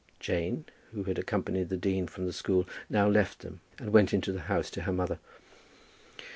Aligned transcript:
Jane, 0.19 0.65
who 0.93 1.03
had 1.03 1.19
accompanied 1.19 1.69
the 1.69 1.77
dean 1.77 2.07
from 2.07 2.25
the 2.25 2.33
school, 2.33 2.67
now 2.89 3.07
left 3.07 3.41
them, 3.41 3.61
and 3.77 3.93
went 3.93 4.15
into 4.15 4.31
the 4.31 4.41
house 4.49 4.71
to 4.71 4.81
her 4.81 4.91
mother. 4.91 5.19